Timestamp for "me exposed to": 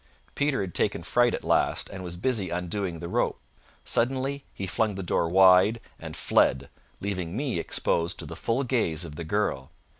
7.37-8.25